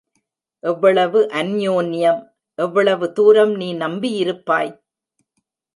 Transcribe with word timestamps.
எவ்வளவு 0.63 1.19
அன்யோன்யம், 1.33 2.21
எவ்வளவு 2.59 3.11
தூரம் 3.13 3.55
நீ 3.55 3.69
நம்பியிருப்பாய்? 3.75 4.73